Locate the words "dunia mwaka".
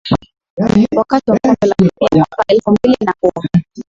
1.79-2.43